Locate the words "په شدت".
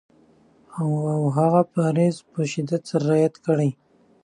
2.31-2.81